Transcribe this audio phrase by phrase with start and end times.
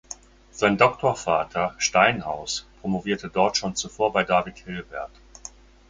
[0.49, 5.11] Sein Doktorvater Steinhaus promovierte dort schon zuvor bei David Hilbert.